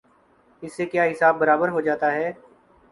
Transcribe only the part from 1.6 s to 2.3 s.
ہو جاتا